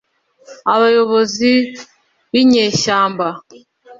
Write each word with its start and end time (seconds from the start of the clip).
abayobozi 0.73 1.49
b’inyeshyamba 2.31 3.27